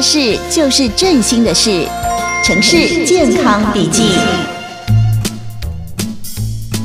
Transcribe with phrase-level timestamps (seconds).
[0.00, 1.86] 的事就是振兴的事，
[2.42, 4.12] 城市健康笔记。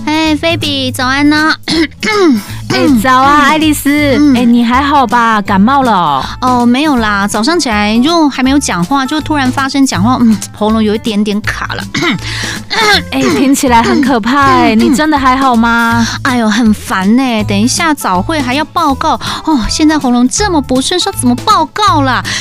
[0.05, 1.55] 嗨，菲比，早安呢。
[2.76, 3.90] 哎、欸，早啊，爱丽丝。
[3.90, 5.42] 哎、嗯欸，你还好吧？
[5.42, 6.26] 感冒了哦？
[6.42, 7.26] 哦，没有啦。
[7.26, 11.84] 早上起来就还没有讲话，就突然发声讲话，嗯，喉咙有一点点卡了。
[13.12, 14.66] 哎、欸，听起来很可怕。
[14.66, 16.05] 你真的还好吗？
[16.23, 17.44] 哎呦，很烦呢。
[17.46, 19.14] 等一下早会还要报告
[19.46, 19.57] 哦。
[19.70, 22.21] 现在喉咙这么不顺，说怎么报告啦？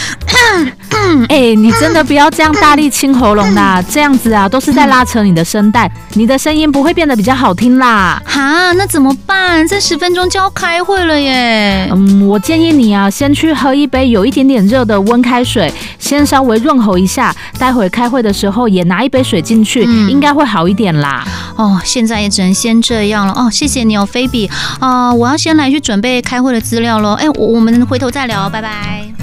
[1.29, 8.21] 哎、欸，你真的不要这样大力清喉咙啦， 这样子啊，都是在拉扯你的声带，你的声音不会变得比较好听啦。
[8.27, 9.67] 哈，那怎么办？
[9.69, 10.24] 这十分钟。
[10.29, 17.35] 就要开会了耶，嗯，我建议你啊，先去喝一杯有一点点热的温开水，先稍微润喉一下。
[17.59, 21.25] 待会开会的时候也拿一杯水进去，嗯、应该会好一点啦。
[21.57, 23.33] 哦，现在也只能先这样了。
[23.35, 24.47] 哦，谢谢你哦，菲比。
[24.81, 27.13] 啊、呃，我要先来去准备开会的资料喽。
[27.15, 29.14] 哎，我我们回头再聊，拜拜。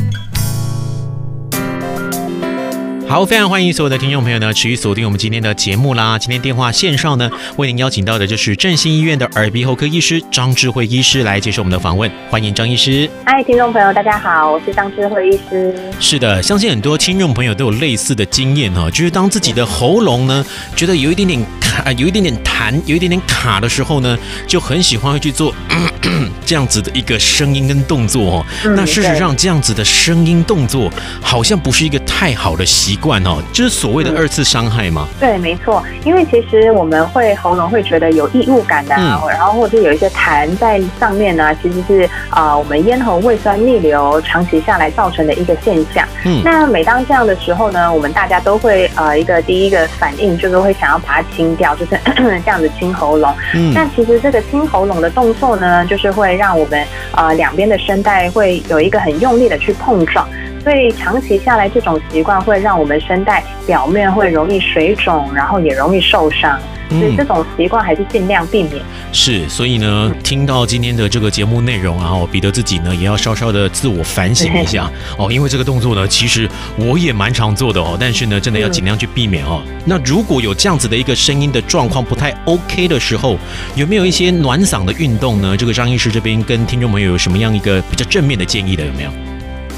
[3.11, 6.17] 好，非常欢迎所有的听众朋友呢，持续锁定我们今天的节目啦。
[6.17, 12.09] 今天电话线上呢，为您邀请到的就是振兴医院的耳鼻喉科医师张智慧医师来接受我们的访问。
[12.29, 13.09] 欢迎张医师。
[13.25, 15.75] 嗨，听众朋友，大家好，我是张智慧医师。
[15.99, 20.45] 是的，相信很多听众朋友都有类似的经验哈，就是当自己的喉咙呢，
[20.77, 25.53] 觉得有一点点卡，有一点点痰，有一点点卡的时候呢，就很喜欢会去做
[26.45, 28.45] 这样子的一个声音跟动作哦。
[28.63, 30.89] 嗯、那事实上，这样子的声音动作
[31.21, 33.21] 好像不是一个太好的习惯。
[33.25, 35.07] 哦，就是所谓的二次伤害吗？
[35.09, 35.83] 嗯、对，没错。
[36.05, 46.07] 因为其实我们会喉咙会觉得有异物感的、啊，嗯、然后或者有一些痰在上面呢、啊，其实是啊、呃，我们咽喉胃酸逆流长期下来造成的一个现象。
[46.25, 53.33] 嗯，那每当这样的时候呢，我们大家都会呃一个第一个反应就是会想要把它清掉，就是咳 咳这样子清喉咙。
[53.55, 60.27] 嗯，但其实这个清喉咙的动作呢，就是会让我们呃两边的声带会有一个很用力的去碰撞。
[60.63, 66.59] 所以长期下来，这种习惯会让我们声带表面会容易水肿，然后也容易受伤。
[66.89, 68.75] 所以这种习惯还是尽量避免。
[68.75, 79.63] 嗯、是，所以呢，听到今天的这个节目内容啊，彼得自己呢也要稍稍的自我反省一下 哦，因为这个动作呢，其实我也蛮常做的哦，但是呢，真的要尽量去避免哦。
[79.85, 83.37] 那如果有这样子的一个声音的状况不太 OK 的时候，
[83.73, 85.55] 有没有一些暖嗓的运动呢？
[85.55, 88.85] 这个张医师这边跟听众朋友有什么样一个比较正面的建议的？
[88.85, 89.11] 有没有？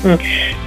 [0.05, 0.17] 嗯，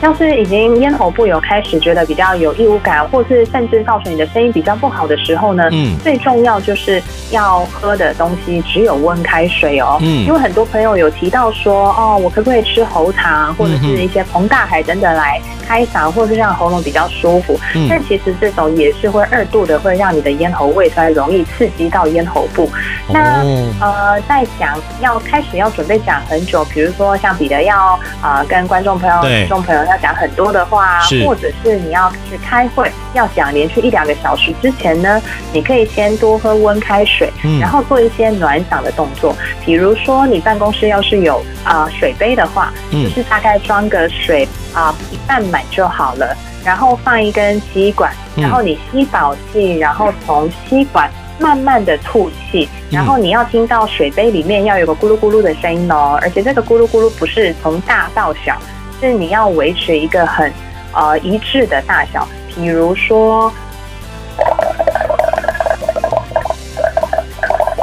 [0.02, 17.58] 要是已经咽喉部有开始觉得比较有异物感，或是甚至造成你的声音比较不好的时候呢，嗯，最重要就是要喝的东西只有温开水哦，嗯，因为很多朋友有提到说，哦，我可不可以吃喉糖或者是一些膨大海等等来开嗓，或是让喉咙比较舒服？
[17.74, 22.68] 嗯，但其实这种也是会二度的，会让你的咽喉胃酸容易刺激到咽喉部。
[23.08, 23.42] 那
[23.80, 29.16] 呃，在讲要开始要准备讲很久，比如说像彼得要啊、呃、跟观众朋友。
[29.22, 35.20] 听众朋友要讲很多的话，或者是你要去开会，要讲连续一两个小时之前呢，
[35.52, 39.34] 你可以先多喝温开水，然后做一些暖嗓的动作。
[39.64, 58.56] 比如说，你办公室要是有啊水杯的话，就是大概装个水啊一半满就好了，然后放一根吸管，然后你吸饱气，然后从吸管慢慢的吐气，然后你要听到水杯里面要有个咕噜咕噜的声音哦，而且这个咕噜咕噜不是从大到小。
[59.00, 60.52] 是你要维持一个很
[60.92, 63.52] 呃一致的大小，比如说，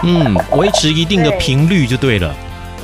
[0.04, 2.34] 嗯，维持一定的频率就对了。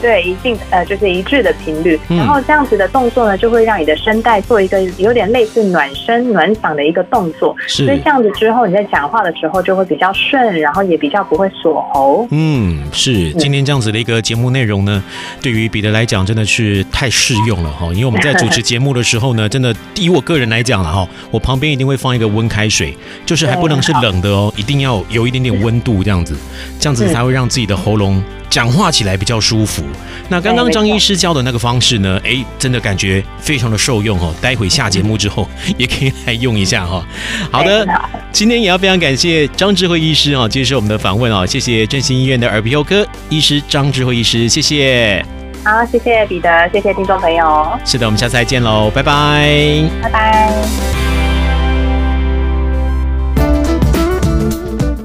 [0.02, 7.56] 对，一定呃，就是一致的频率，然后这样子的动作呢，就会让你的声带做一个有点类似暖身、暖嗓的一个动作。
[7.68, 12.28] 是，所以这样子之后，你在讲话的时候就会比较顺，然后也比较不会锁喉。
[12.32, 13.32] 嗯，是。
[13.34, 15.04] 今天这样子的一个节目内容呢，
[15.42, 17.88] 对于彼得来讲真的是太适用了哈。
[17.94, 22.96] 因为我们在主持节目的时候呢，真的以我个人来讲了哈，我旁边一定会放一个温开水，
[23.26, 26.36] 就是还不能是冷的哦，一定要有一点点温度这样子，
[26.80, 28.24] 这样子才会让自己的喉咙。
[28.50, 29.84] 讲话起来比较舒服。
[30.28, 32.20] 那刚刚张医师教的那个方式呢？
[32.24, 34.34] 哎，真的感觉非常的受用哦。
[34.42, 35.48] 待会下节目之后
[35.78, 37.06] 也可以来用一下哈。
[37.52, 37.88] 好的，
[38.32, 41.46] 今天也要非常感谢张智慧医师啊，接受我们的访问啊。
[41.46, 45.26] 谢谢振兴医院的耳鼻喉科医师张智慧医师，谢谢。
[45.64, 47.68] 好，谢谢彼得，谢谢听众朋友。
[47.86, 49.84] 是的，我们下次再见喽，拜拜。
[50.02, 51.09] 拜拜。